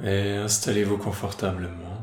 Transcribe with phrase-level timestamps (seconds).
[0.00, 2.02] Et installez-vous confortablement.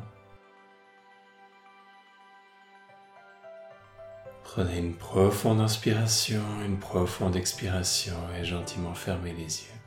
[4.44, 9.80] Prenez une profonde inspiration, une profonde expiration et gentiment fermez les yeux.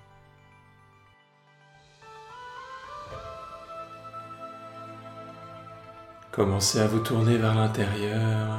[6.32, 8.58] Commencez à vous tourner vers l'intérieur.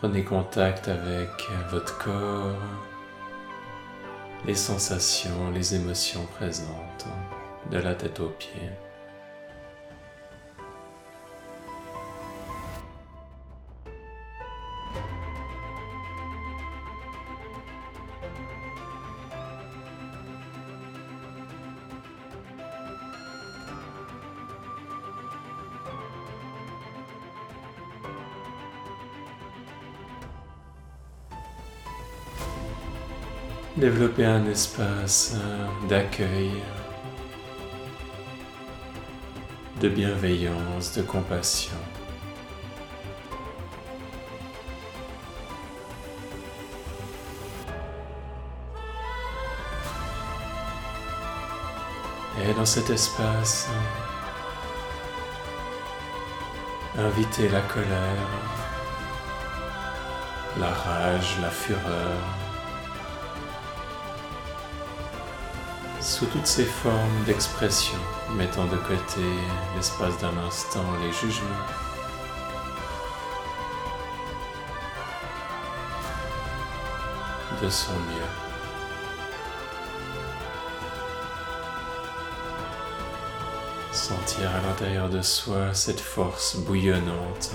[0.00, 1.30] Prenez contact avec
[1.70, 2.58] votre corps,
[4.44, 7.06] les sensations, les émotions présentes
[7.74, 8.70] de la tête aux pieds.
[33.76, 36.52] Développer un espace euh, d'accueil,
[39.80, 41.76] de bienveillance, de compassion.
[52.42, 53.68] Et dans cet espace,
[56.98, 58.28] inviter la colère,
[60.58, 62.43] la rage, la fureur,
[66.04, 67.98] sous toutes ces formes d'expression,
[68.36, 69.22] mettant de côté
[69.74, 71.48] l'espace d'un instant les jugements.
[77.62, 78.30] de son mieux.
[83.92, 87.52] Sentir à l'intérieur de soi cette force bouillonnante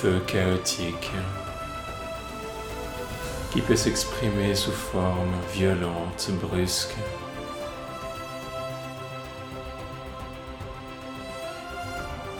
[0.00, 1.10] feu chaotique
[3.50, 6.94] qui peut s'exprimer sous forme violente, brusque.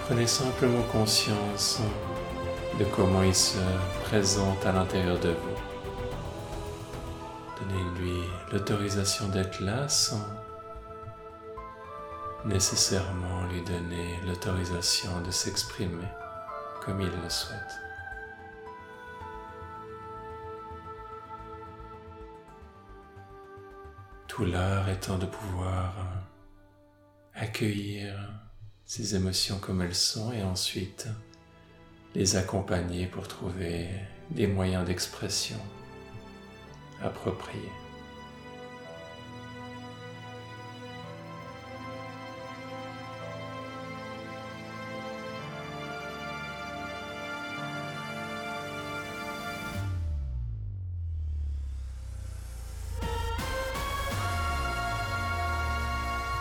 [0.06, 1.80] Prenez simplement conscience
[2.78, 3.58] de comment il se
[4.04, 5.58] présente à l'intérieur de vous.
[7.60, 8.20] Donnez-lui
[8.52, 10.24] l'autorisation d'être là sans
[12.44, 16.06] nécessairement lui donner l'autorisation de s'exprimer
[16.88, 17.80] comme il le souhaite.
[24.26, 25.92] Tout l'art étant de pouvoir
[27.34, 28.14] accueillir
[28.86, 31.08] ces émotions comme elles sont et ensuite
[32.14, 33.90] les accompagner pour trouver
[34.30, 35.60] des moyens d'expression
[37.02, 37.87] appropriés.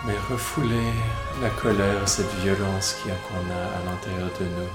[0.07, 0.93] Mais refouler
[1.41, 4.71] la colère, cette violence a qu'on a à l'intérieur de nous.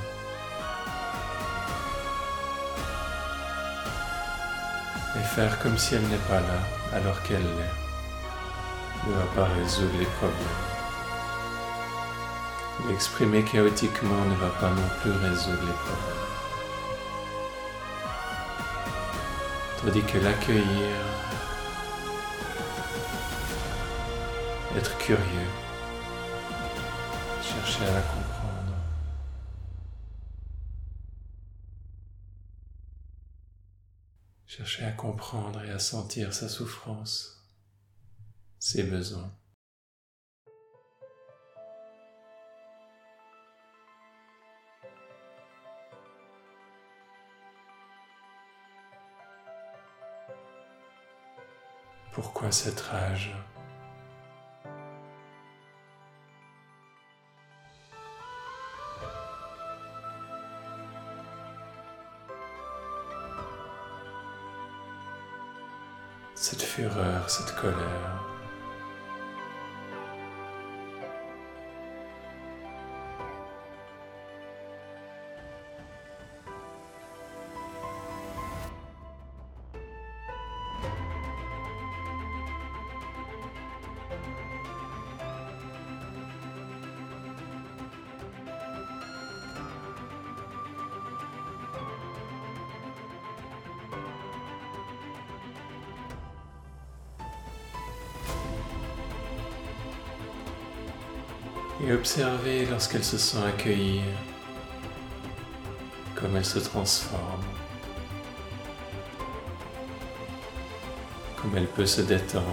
[5.18, 6.60] Et faire comme si elle n'est pas là
[6.94, 7.82] alors qu'elle l'est
[9.08, 10.36] ne va pas résoudre les problèmes.
[12.88, 16.22] L'exprimer chaotiquement ne va pas non plus résoudre les problèmes.
[19.82, 21.11] Tandis que l'accueillir
[24.76, 25.50] être curieux,
[27.42, 28.76] chercher à la comprendre.
[34.46, 37.46] Chercher à comprendre et à sentir sa souffrance,
[38.58, 39.32] ses besoins.
[52.12, 53.34] Pourquoi cette rage?
[66.42, 68.31] Cette fureur, cette colère.
[101.84, 104.02] Et observez lorsqu'elle se sent accueillie,
[106.14, 107.42] comme elle se transforme,
[111.40, 112.46] comme elle peut se détendre.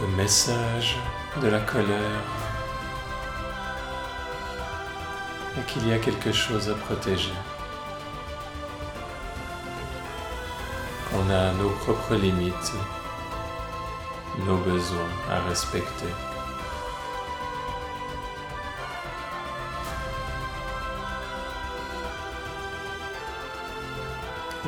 [0.00, 0.96] Le message
[1.42, 2.22] de la colère
[5.58, 7.32] est qu'il y a quelque chose à protéger.
[11.14, 12.72] On a nos propres limites,
[14.44, 16.06] nos besoins à respecter.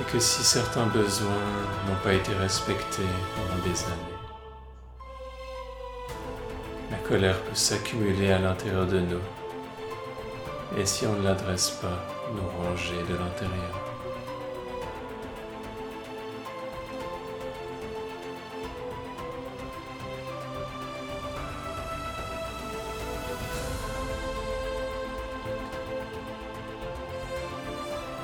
[0.01, 1.29] Et que si certains besoins
[1.87, 3.03] n'ont pas été respectés
[3.35, 4.19] pendant des années,
[6.93, 9.21] la colère peut s'accumuler à l'intérieur de nous.
[10.79, 11.99] Et si on ne l'adresse pas,
[12.33, 13.98] nous ranger de l'intérieur.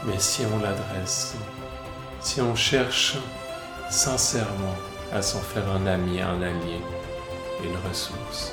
[0.06, 1.34] Mais si on l'adresse,
[2.20, 3.16] si on cherche
[3.90, 4.76] sincèrement
[5.12, 6.80] à s'en faire un ami, un allié,
[7.62, 8.52] une ressource,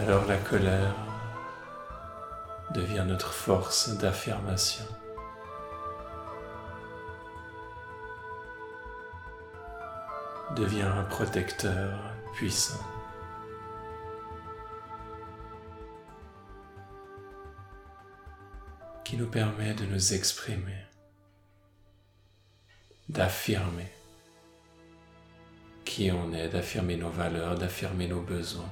[0.00, 0.94] alors la colère
[2.72, 4.84] devient notre force d'affirmation.
[10.56, 11.98] devient un protecteur
[12.34, 12.80] puissant.
[19.18, 20.78] Nous permet de nous exprimer,
[23.08, 23.90] d'affirmer
[25.84, 28.70] qui on est, d'affirmer nos valeurs, d'affirmer nos besoins.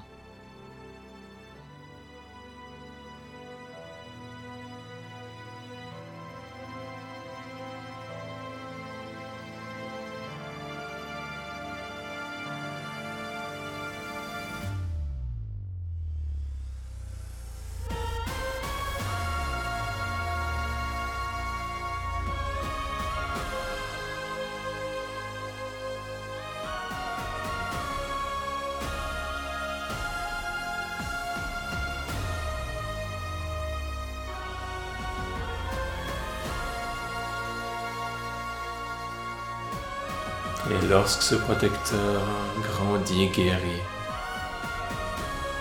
[40.68, 42.26] Et lorsque ce protecteur
[42.60, 43.82] grandit, guérit,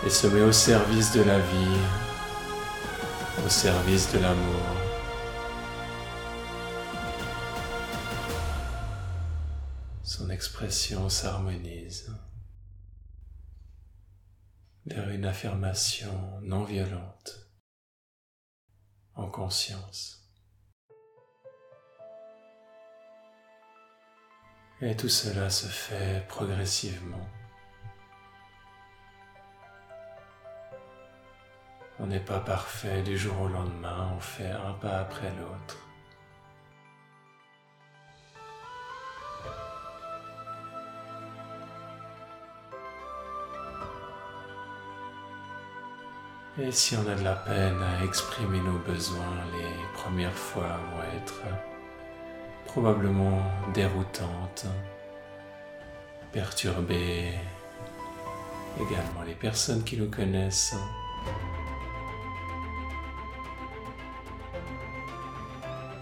[0.04, 1.80] et se met au service de la vie,
[3.46, 4.66] au service de l'amour,
[10.04, 12.12] son expression s'harmonise
[14.88, 17.52] vers une affirmation non violente,
[19.14, 20.25] en conscience.
[24.86, 27.28] Et tout cela se fait progressivement.
[32.00, 35.78] On n'est pas parfait du jour au lendemain, on fait un pas après l'autre.
[46.60, 51.02] Et si on a de la peine à exprimer nos besoins, les premières fois vont
[51.18, 51.42] être
[52.66, 53.42] probablement
[53.74, 54.66] déroutante,
[56.32, 57.34] perturbée,
[58.78, 60.76] également les personnes qui nous connaissent.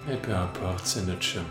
[0.07, 1.45] Mais peu importe, c'est notre chemin.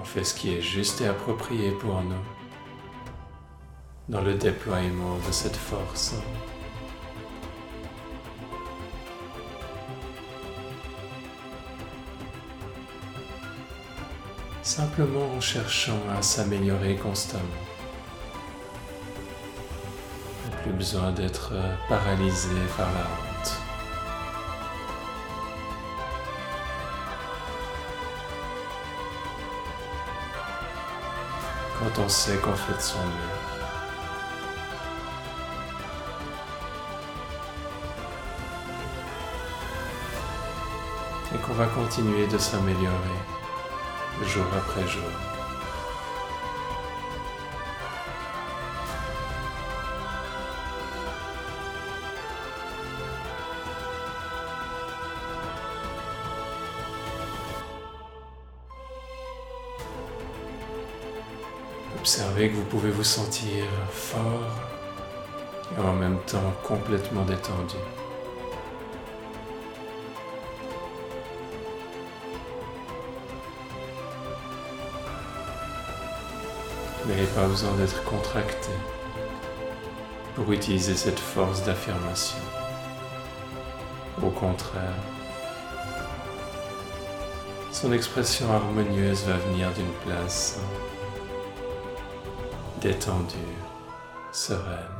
[0.00, 2.24] On fait ce qui est juste et approprié pour nous
[4.08, 6.14] dans le déploiement de cette force.
[14.78, 17.64] Simplement en cherchant à s'améliorer constamment.
[20.62, 21.52] Plus besoin d'être
[21.88, 23.52] paralysé par la honte.
[31.80, 33.34] Quand on sait qu'on fait de son mieux.
[41.34, 43.37] Et qu'on va continuer de s'améliorer
[44.24, 45.02] jour après jour.
[61.98, 64.18] Observez que vous pouvez vous sentir fort
[65.76, 67.76] et en même temps complètement détendu.
[77.08, 78.68] N'avez pas besoin d'être contracté
[80.34, 82.38] pour utiliser cette force d'affirmation.
[84.22, 84.94] Au contraire,
[87.72, 90.60] son expression harmonieuse va venir d'une place
[92.82, 93.36] détendue,
[94.30, 94.97] sereine.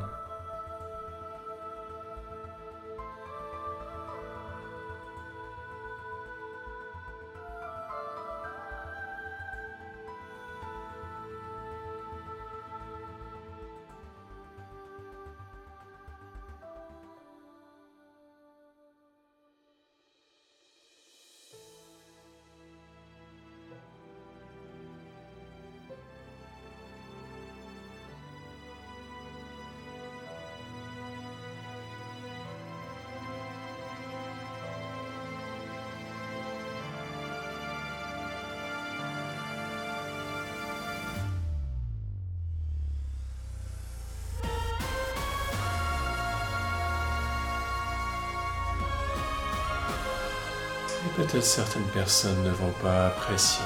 [51.19, 53.65] Peut-être certaines personnes ne vont pas apprécier.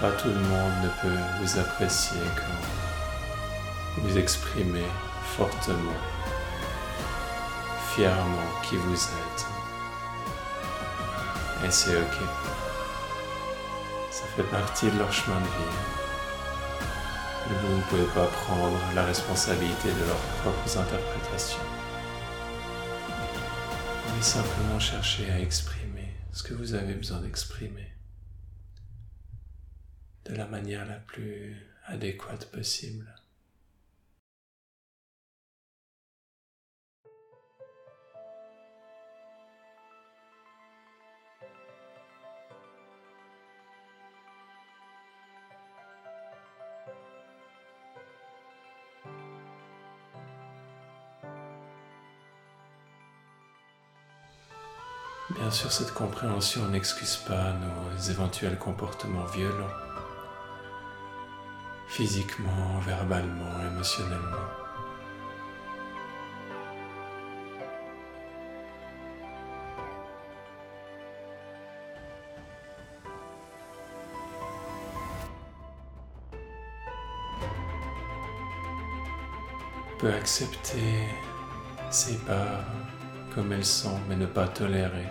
[0.00, 4.86] Pas tout le monde ne peut vous apprécier quand vous exprimez
[5.36, 6.00] fortement,
[7.94, 9.46] fièrement qui vous êtes.
[11.66, 12.18] Et c'est ok.
[14.10, 15.76] Ça fait partie de leur chemin de vie.
[17.62, 21.69] vous ne pouvez pas prendre la responsabilité de leurs propres interprétations
[24.22, 27.90] simplement chercher à exprimer ce que vous avez besoin d'exprimer
[30.26, 33.06] de la manière la plus adéquate possible.
[55.50, 59.66] Bien sûr, cette compréhension n'excuse pas nos éventuels comportements violents,
[61.88, 64.36] physiquement, verbalement, émotionnellement.
[79.88, 81.08] On peut accepter
[81.90, 82.62] ses parts
[83.34, 85.08] comme elles sont, mais ne pas tolérer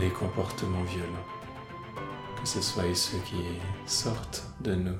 [0.00, 1.26] les comportements violents,
[2.40, 3.42] que ce soit ceux qui
[3.86, 4.98] sortent de nous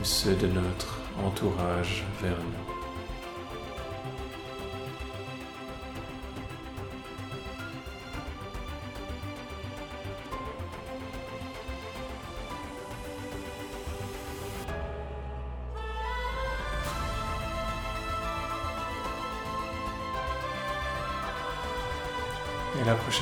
[0.00, 2.73] ou ceux de notre entourage vers nous.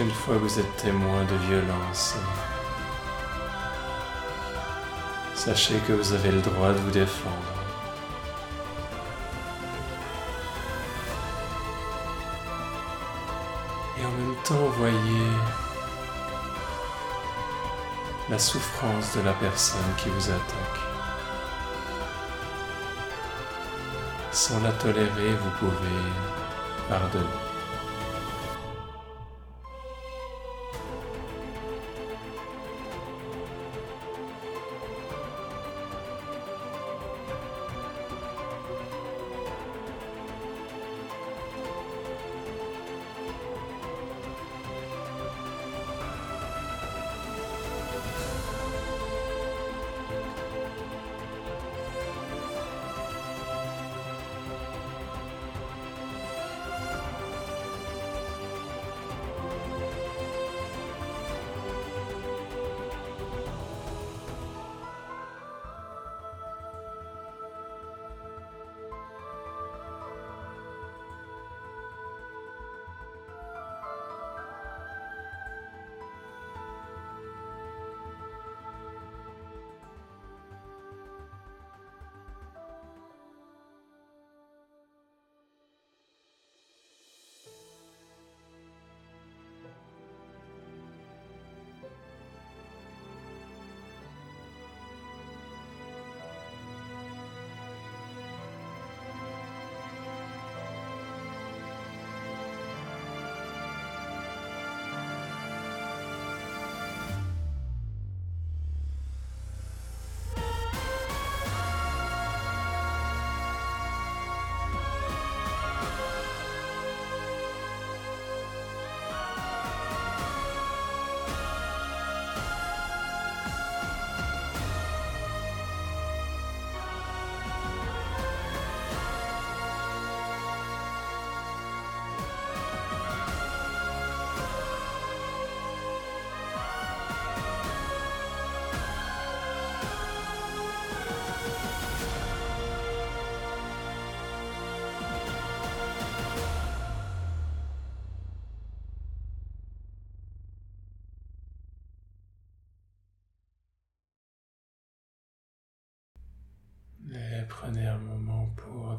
[0.03, 2.17] Prochaine fois que vous êtes témoin de violence,
[5.35, 7.37] sachez que vous avez le droit de vous défendre.
[13.99, 15.31] Et en même temps, voyez
[18.29, 20.81] la souffrance de la personne qui vous attaque.
[24.33, 26.03] Sans la tolérer, vous pouvez
[26.89, 27.52] pardonner.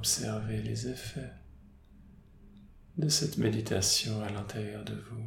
[0.03, 1.31] Observer les effets
[2.97, 5.23] de cette méditation à l'intérieur de vous.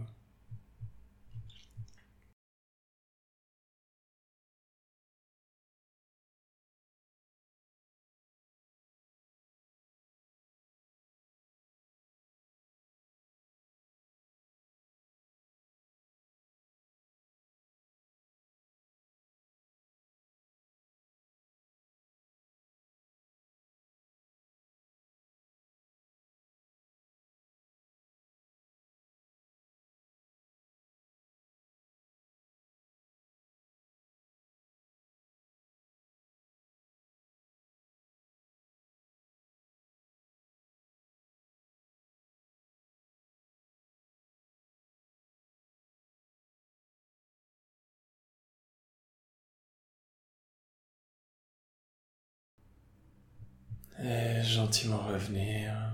[54.09, 55.86] Et gentiment revenir